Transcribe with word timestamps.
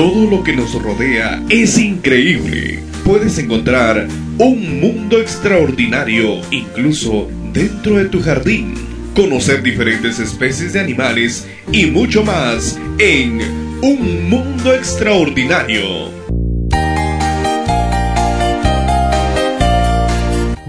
Todo 0.00 0.30
lo 0.30 0.42
que 0.42 0.56
nos 0.56 0.72
rodea 0.82 1.44
es 1.50 1.76
increíble. 1.76 2.78
Puedes 3.04 3.36
encontrar 3.36 4.08
un 4.38 4.80
mundo 4.80 5.20
extraordinario 5.20 6.40
incluso 6.50 7.28
dentro 7.52 7.98
de 7.98 8.06
tu 8.06 8.22
jardín. 8.22 8.72
Conocer 9.14 9.62
diferentes 9.62 10.18
especies 10.18 10.72
de 10.72 10.80
animales 10.80 11.46
y 11.70 11.84
mucho 11.84 12.24
más 12.24 12.80
en 12.98 13.42
Un 13.82 14.30
Mundo 14.30 14.72
Extraordinario. 14.72 16.19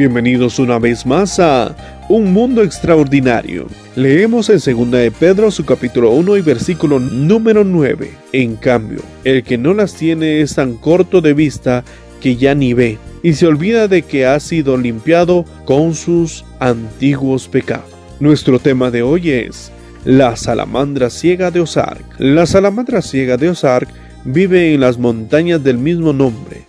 Bienvenidos 0.00 0.58
una 0.58 0.78
vez 0.78 1.04
más 1.04 1.38
a 1.38 1.76
Un 2.08 2.32
Mundo 2.32 2.62
Extraordinario. 2.62 3.66
Leemos 3.96 4.48
en 4.48 4.56
2 4.56 4.90
de 4.92 5.10
Pedro 5.10 5.50
su 5.50 5.66
capítulo 5.66 6.12
1 6.12 6.38
y 6.38 6.40
versículo 6.40 6.98
número 6.98 7.64
9. 7.64 8.10
En 8.32 8.56
cambio, 8.56 9.02
el 9.24 9.42
que 9.42 9.58
no 9.58 9.74
las 9.74 9.92
tiene 9.92 10.40
es 10.40 10.54
tan 10.54 10.78
corto 10.78 11.20
de 11.20 11.34
vista 11.34 11.84
que 12.18 12.36
ya 12.36 12.54
ni 12.54 12.72
ve, 12.72 12.96
y 13.22 13.34
se 13.34 13.46
olvida 13.46 13.88
de 13.88 14.00
que 14.00 14.24
ha 14.24 14.40
sido 14.40 14.78
limpiado 14.78 15.44
con 15.66 15.94
sus 15.94 16.46
antiguos 16.60 17.46
pecados. 17.46 17.90
Nuestro 18.20 18.58
tema 18.58 18.90
de 18.90 19.02
hoy 19.02 19.28
es 19.28 19.70
la 20.06 20.34
salamandra 20.34 21.10
ciega 21.10 21.50
de 21.50 21.60
Ozark. 21.60 22.06
La 22.16 22.46
salamandra 22.46 23.02
ciega 23.02 23.36
de 23.36 23.50
Ozark 23.50 23.90
vive 24.24 24.72
en 24.72 24.80
las 24.80 24.96
montañas 24.96 25.62
del 25.62 25.76
mismo 25.76 26.14
nombre, 26.14 26.62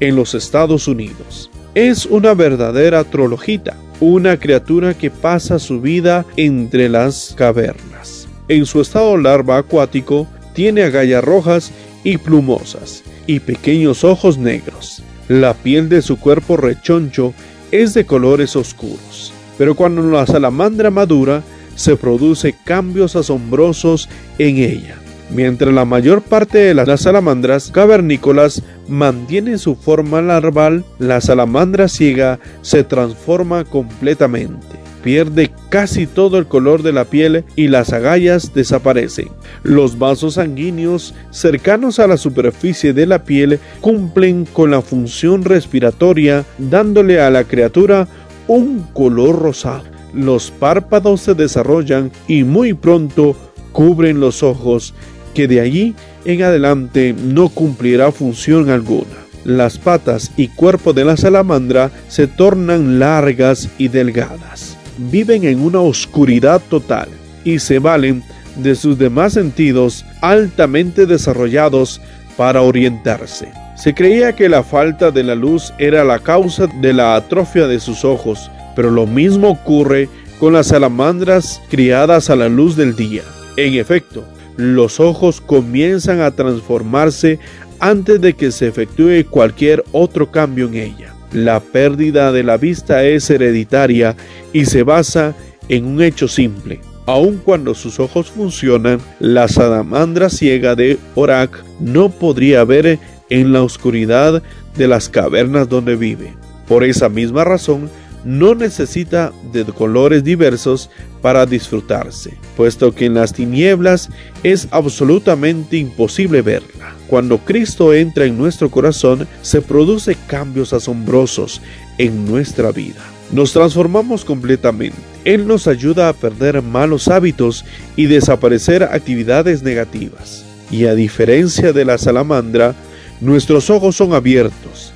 en 0.00 0.16
los 0.16 0.34
Estados 0.34 0.88
Unidos. 0.88 1.50
Es 1.80 2.06
una 2.06 2.34
verdadera 2.34 3.04
trologita, 3.04 3.76
una 4.00 4.36
criatura 4.36 4.94
que 4.94 5.12
pasa 5.12 5.60
su 5.60 5.80
vida 5.80 6.26
entre 6.36 6.88
las 6.88 7.34
cavernas. 7.38 8.26
En 8.48 8.66
su 8.66 8.80
estado 8.80 9.16
larva 9.16 9.58
acuático, 9.58 10.26
tiene 10.54 10.82
agallas 10.82 11.22
rojas 11.22 11.70
y 12.02 12.18
plumosas, 12.18 13.04
y 13.28 13.38
pequeños 13.38 14.02
ojos 14.02 14.38
negros. 14.38 15.04
La 15.28 15.54
piel 15.54 15.88
de 15.88 16.02
su 16.02 16.18
cuerpo 16.18 16.56
rechoncho 16.56 17.32
es 17.70 17.94
de 17.94 18.04
colores 18.04 18.56
oscuros, 18.56 19.32
pero 19.56 19.76
cuando 19.76 20.02
la 20.02 20.26
salamandra 20.26 20.90
madura, 20.90 21.44
se 21.76 21.94
produce 21.94 22.56
cambios 22.64 23.14
asombrosos 23.14 24.08
en 24.38 24.56
ella. 24.56 24.97
Mientras 25.30 25.74
la 25.74 25.84
mayor 25.84 26.22
parte 26.22 26.58
de 26.58 26.74
las 26.74 27.02
salamandras 27.02 27.70
cavernícolas 27.70 28.62
mantienen 28.88 29.58
su 29.58 29.74
forma 29.74 30.22
larval, 30.22 30.84
la 30.98 31.20
salamandra 31.20 31.88
ciega 31.88 32.38
se 32.62 32.82
transforma 32.82 33.64
completamente. 33.64 34.78
Pierde 35.02 35.52
casi 35.68 36.06
todo 36.06 36.38
el 36.38 36.46
color 36.46 36.82
de 36.82 36.92
la 36.92 37.04
piel 37.04 37.44
y 37.56 37.68
las 37.68 37.92
agallas 37.92 38.52
desaparecen. 38.54 39.28
Los 39.62 39.98
vasos 39.98 40.34
sanguíneos 40.34 41.14
cercanos 41.30 41.98
a 41.98 42.06
la 42.06 42.16
superficie 42.16 42.92
de 42.92 43.06
la 43.06 43.24
piel 43.24 43.60
cumplen 43.80 44.46
con 44.46 44.70
la 44.70 44.82
función 44.82 45.44
respiratoria, 45.44 46.44
dándole 46.56 47.20
a 47.20 47.30
la 47.30 47.44
criatura 47.44 48.08
un 48.48 48.82
color 48.94 49.38
rosado. 49.38 49.84
Los 50.14 50.50
párpados 50.50 51.20
se 51.20 51.34
desarrollan 51.34 52.10
y 52.26 52.44
muy 52.44 52.72
pronto 52.72 53.36
cubren 53.72 54.18
los 54.18 54.42
ojos 54.42 54.94
que 55.38 55.46
de 55.46 55.60
allí 55.60 55.94
en 56.24 56.42
adelante 56.42 57.14
no 57.16 57.48
cumplirá 57.48 58.10
función 58.10 58.70
alguna. 58.70 59.14
Las 59.44 59.78
patas 59.78 60.32
y 60.36 60.48
cuerpo 60.48 60.92
de 60.92 61.04
la 61.04 61.16
salamandra 61.16 61.92
se 62.08 62.26
tornan 62.26 62.98
largas 62.98 63.68
y 63.78 63.86
delgadas. 63.86 64.76
Viven 64.96 65.44
en 65.44 65.60
una 65.60 65.78
oscuridad 65.78 66.60
total 66.68 67.08
y 67.44 67.60
se 67.60 67.78
valen 67.78 68.24
de 68.56 68.74
sus 68.74 68.98
demás 68.98 69.34
sentidos 69.34 70.04
altamente 70.22 71.06
desarrollados 71.06 72.00
para 72.36 72.62
orientarse. 72.62 73.52
Se 73.76 73.94
creía 73.94 74.34
que 74.34 74.48
la 74.48 74.64
falta 74.64 75.12
de 75.12 75.22
la 75.22 75.36
luz 75.36 75.72
era 75.78 76.02
la 76.02 76.18
causa 76.18 76.66
de 76.66 76.92
la 76.94 77.14
atrofia 77.14 77.68
de 77.68 77.78
sus 77.78 78.04
ojos, 78.04 78.50
pero 78.74 78.90
lo 78.90 79.06
mismo 79.06 79.50
ocurre 79.50 80.08
con 80.40 80.54
las 80.54 80.66
salamandras 80.66 81.62
criadas 81.70 82.28
a 82.28 82.34
la 82.34 82.48
luz 82.48 82.74
del 82.74 82.96
día. 82.96 83.22
En 83.56 83.74
efecto, 83.74 84.24
los 84.58 84.98
ojos 84.98 85.40
comienzan 85.40 86.20
a 86.20 86.32
transformarse 86.32 87.38
antes 87.78 88.20
de 88.20 88.34
que 88.34 88.50
se 88.50 88.66
efectúe 88.66 89.24
cualquier 89.30 89.84
otro 89.92 90.32
cambio 90.32 90.66
en 90.66 90.74
ella. 90.74 91.14
La 91.32 91.60
pérdida 91.60 92.32
de 92.32 92.42
la 92.42 92.56
vista 92.56 93.04
es 93.04 93.30
hereditaria 93.30 94.16
y 94.52 94.64
se 94.64 94.82
basa 94.82 95.36
en 95.68 95.86
un 95.86 96.02
hecho 96.02 96.26
simple. 96.26 96.80
Aun 97.06 97.36
cuando 97.36 97.72
sus 97.74 98.00
ojos 98.00 98.30
funcionan, 98.30 99.00
la 99.20 99.46
salamandra 99.46 100.28
ciega 100.28 100.74
de 100.74 100.98
Orak 101.14 101.64
no 101.78 102.10
podría 102.10 102.64
ver 102.64 102.98
en 103.30 103.52
la 103.52 103.62
oscuridad 103.62 104.42
de 104.76 104.88
las 104.88 105.08
cavernas 105.08 105.68
donde 105.68 105.94
vive. 105.94 106.34
Por 106.66 106.82
esa 106.82 107.08
misma 107.08 107.44
razón, 107.44 107.88
no 108.24 108.54
necesita 108.54 109.32
de 109.52 109.64
colores 109.64 110.24
diversos 110.24 110.90
para 111.22 111.46
disfrutarse, 111.46 112.34
puesto 112.56 112.94
que 112.94 113.06
en 113.06 113.14
las 113.14 113.32
tinieblas 113.32 114.10
es 114.42 114.68
absolutamente 114.70 115.76
imposible 115.76 116.42
verla. 116.42 116.94
Cuando 117.08 117.38
Cristo 117.38 117.94
entra 117.94 118.26
en 118.26 118.36
nuestro 118.36 118.70
corazón, 118.70 119.26
se 119.42 119.62
produce 119.62 120.16
cambios 120.26 120.72
asombrosos 120.72 121.62
en 121.96 122.26
nuestra 122.26 122.70
vida. 122.70 123.00
Nos 123.32 123.52
transformamos 123.52 124.24
completamente. 124.24 124.96
Él 125.24 125.46
nos 125.46 125.66
ayuda 125.66 126.08
a 126.08 126.12
perder 126.12 126.62
malos 126.62 127.08
hábitos 127.08 127.64
y 127.96 128.06
desaparecer 128.06 128.82
actividades 128.82 129.62
negativas. 129.62 130.44
Y 130.70 130.86
a 130.86 130.94
diferencia 130.94 131.72
de 131.72 131.84
la 131.84 131.98
salamandra, 131.98 132.74
nuestros 133.20 133.68
ojos 133.70 133.96
son 133.96 134.14
abiertos. 134.14 134.92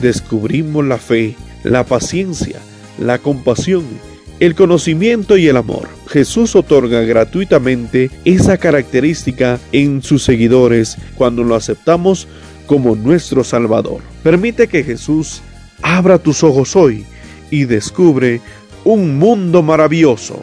Descubrimos 0.00 0.84
la 0.84 0.98
fe, 0.98 1.36
la 1.62 1.84
paciencia, 1.84 2.60
la 2.98 3.18
compasión, 3.18 3.84
el 4.40 4.54
conocimiento 4.54 5.36
y 5.36 5.48
el 5.48 5.56
amor. 5.56 5.88
Jesús 6.08 6.54
otorga 6.56 7.02
gratuitamente 7.02 8.10
esa 8.24 8.58
característica 8.58 9.58
en 9.72 10.02
sus 10.02 10.24
seguidores 10.24 10.96
cuando 11.16 11.42
lo 11.42 11.54
aceptamos 11.54 12.28
como 12.66 12.96
nuestro 12.96 13.44
Salvador. 13.44 14.00
Permite 14.22 14.68
que 14.68 14.84
Jesús 14.84 15.42
abra 15.82 16.18
tus 16.18 16.42
ojos 16.42 16.76
hoy 16.76 17.06
y 17.50 17.64
descubre 17.64 18.40
un 18.84 19.18
mundo 19.18 19.62
maravilloso. 19.62 20.42